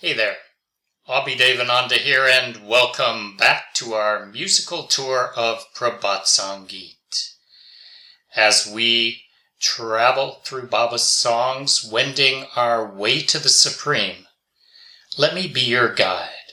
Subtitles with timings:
[0.00, 0.36] Hey there,
[1.08, 7.32] Abhi Devananda here, and welcome back to our musical tour of Prabhat Sangeet.
[8.36, 9.22] As we
[9.58, 14.28] travel through Baba's songs, wending our way to the Supreme,
[15.16, 16.52] let me be your guide.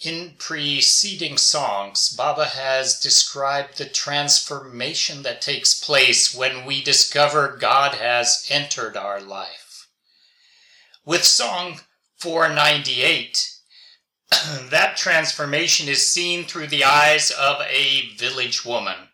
[0.00, 7.96] In preceding songs, Baba has described the transformation that takes place when we discover God
[7.96, 9.61] has entered our life.
[11.04, 11.80] With song
[12.18, 13.50] 498,
[14.70, 19.08] that transformation is seen through the eyes of a village woman.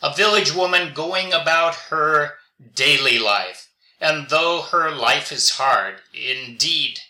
[0.00, 2.36] A village woman going about her
[2.74, 3.68] daily life.
[4.00, 7.00] And though her life is hard, indeed,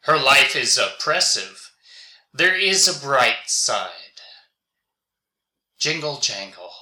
[0.00, 1.70] her life is oppressive,
[2.34, 4.20] there is a bright side.
[5.78, 6.72] Jingle jangle.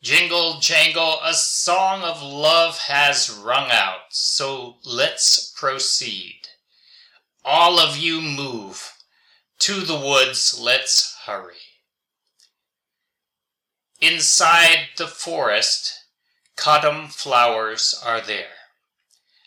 [0.00, 6.40] Jingle jangle, a song of love has rung out, so let's proceed.
[7.44, 8.92] All of you move.
[9.60, 11.56] To the woods, let's hurry.
[14.00, 16.04] Inside the forest,
[16.56, 18.54] kadam flowers are there.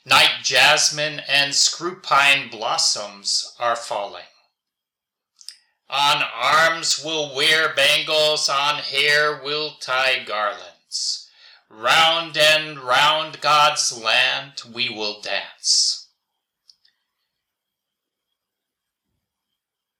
[0.05, 4.25] Night jasmine and screw pine blossoms are falling.
[5.93, 11.29] On arms we'll wear bangles, on hair we'll tie garlands.
[11.69, 16.07] Round and round God's land we will dance.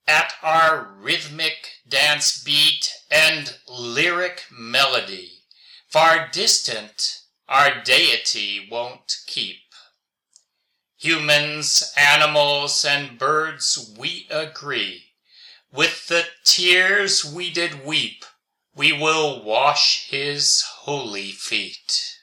[0.07, 5.39] At our rhythmic dance beat and lyric melody,
[5.89, 9.57] far distant our deity won't keep.
[10.95, 15.10] Humans, animals, and birds, we agree
[15.73, 18.25] with the tears we did weep,
[18.75, 22.17] we will wash his holy feet.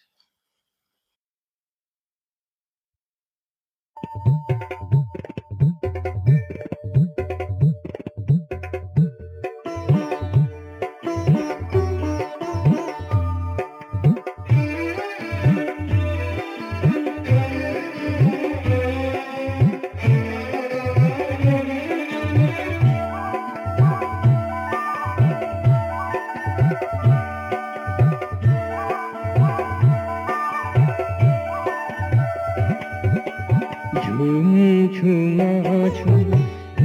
[34.19, 34.55] ঝুম
[34.97, 35.51] ঝুমা
[35.99, 36.29] ঝুম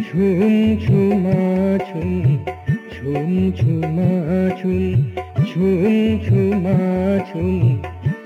[0.06, 1.40] ঝুম ছুমা
[1.88, 2.12] ঝুম
[2.94, 4.10] ঝুম ছুমা
[4.60, 4.84] ঝুম
[5.48, 5.84] ঝুম
[6.26, 6.78] ছুমা
[7.30, 7.58] ঝুম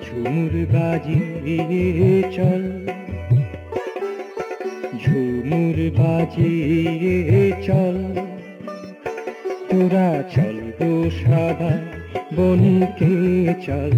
[0.04, 2.64] ঝুমুর বাজিয়ে চল
[5.02, 7.16] ঝুমুর বাজিয়ে
[7.68, 7.98] চল
[9.70, 11.82] তোরা চল গো সবাই
[12.36, 13.14] বনকে
[13.66, 13.94] চল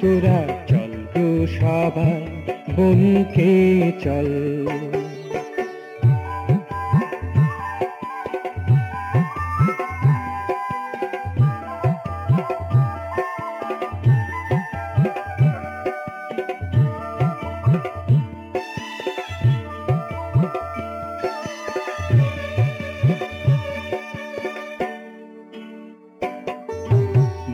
[0.00, 0.38] তোরা
[0.68, 2.37] চল গো সবাই
[2.78, 3.00] জীবন
[3.34, 4.28] খেয়ে চল।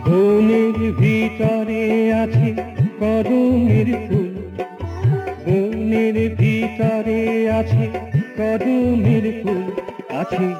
[0.04, 1.84] বনের ভিতরে
[2.22, 2.48] আছে
[3.00, 4.33] কদমের ফুল।
[6.28, 7.86] ভিতরে আছে,
[8.38, 9.62] কদমের ফুল
[10.16, 10.54] আছে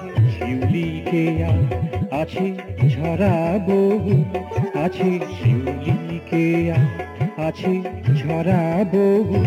[2.11, 2.55] আছে,
[2.89, 4.25] ঝরা বহু
[4.85, 5.19] আছে
[7.39, 7.83] আছে,
[8.17, 9.45] ঝরা বহু।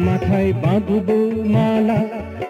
[0.00, 1.08] মাথায় বাঁধব
[1.46, 2.00] মালা,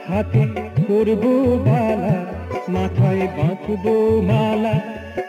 [0.09, 0.47] হাতে
[0.89, 1.25] করব
[1.67, 2.27] বালা।
[2.69, 3.85] মাথায় বাঁধব
[4.25, 4.81] মালা,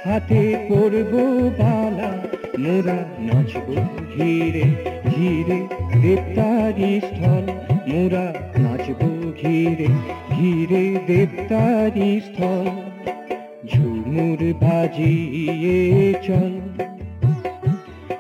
[0.06, 1.14] হাতে করব
[1.60, 2.19] বালা।
[2.60, 3.68] মোরা নাচব
[4.16, 4.64] ঘিরে
[5.10, 5.60] ঘিরে
[6.02, 7.46] দেবতারি স্থল
[7.88, 9.02] মোরা নাচব
[9.42, 9.88] ঘিরে
[10.36, 12.68] ঘিরে দেবতারি স্থল
[13.68, 16.54] ঝুমুর বাজিয়ে চল।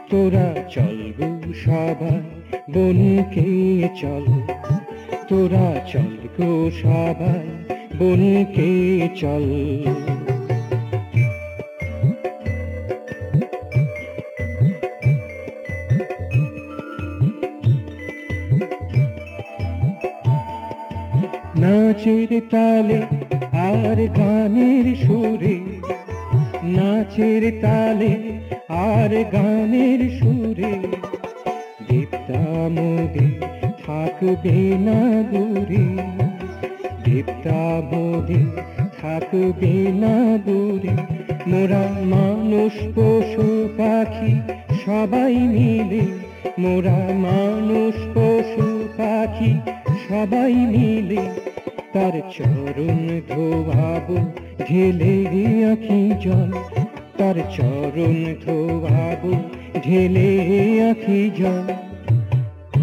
[0.10, 1.20] তোরা চলব
[1.54, 2.22] সবাই,
[2.74, 3.50] বনকে
[4.02, 4.26] চল।
[5.28, 7.48] তোরা চল গো সবাই,
[7.98, 8.72] বনকে
[9.16, 9.48] চল।
[22.00, 23.00] নাচের তালে
[23.70, 25.56] আর গানের সুরে,
[26.76, 28.12] নাচের তালে
[28.90, 30.74] আর গানের সুরে।
[31.90, 32.44] দীপ্তা
[32.76, 33.28] মোদে
[33.86, 35.00] থাকবে না
[35.32, 35.86] দূরে
[37.06, 37.62] দীপ্তা
[37.92, 38.42] মোদে
[39.02, 40.94] থাকবে না দূরে।
[41.50, 43.48] মোরা মানুষ, পশু
[43.78, 44.34] পাখি
[44.86, 46.04] সবাই মিলে,
[46.60, 48.68] মোরা মানুষ, পশু
[48.98, 49.52] পাখি
[50.08, 51.24] সবাই মিলে।
[52.00, 53.00] তার চরণ
[53.30, 54.18] ধোয়াবো
[54.68, 55.16] ঢেলে
[55.72, 56.52] আখি জল।
[57.18, 58.16] তার চরণ
[58.46, 59.32] ধোয়াবো
[59.84, 60.30] ঢেলে
[60.90, 61.68] আখি জল।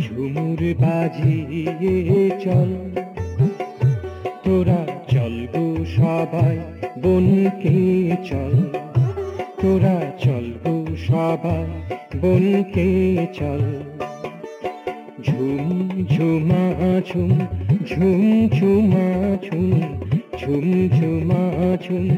[0.02, 2.70] ঝুমুর বাজিয়ে চল।
[4.44, 6.56] তোরা চল গো সবাই
[7.02, 7.78] বনকে
[8.24, 8.54] চল।
[9.62, 11.66] তোরা চল গো সবাই
[12.20, 12.88] বনকে
[13.32, 13.62] চল।
[15.26, 17.38] ঝুম, ঝুমা, ঝুম
[17.86, 19.80] ঝুম, ঝুমা, ঝুম
[20.38, 22.08] ঝুম, ঝুমা, ঝুম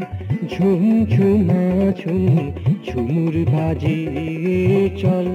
[0.49, 2.53] ঝুম, ঝুমা, ঝুম,
[2.87, 5.29] ঝুমুর বাজিয়ে চল।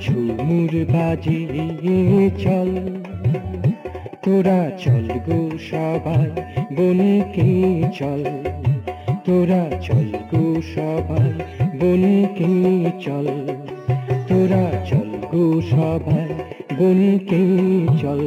[0.00, 2.70] ঝুমুর বাজিয়ে চল।
[4.22, 6.30] তোরা চল গো সবাই
[6.76, 7.50] বনকে
[7.98, 8.24] চল?
[9.24, 11.32] তোরা চল গো সবাই
[11.80, 12.52] বনকে
[13.00, 13.28] চল?
[14.28, 16.34] তোরা চল গো সভায়
[16.78, 17.42] বনকে
[18.00, 18.22] চল।